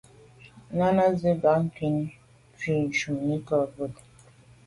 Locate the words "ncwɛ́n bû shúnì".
1.65-3.35